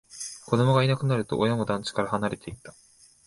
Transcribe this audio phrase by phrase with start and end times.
[0.47, 2.73] 子供がいなくなると、親も団地から離れていった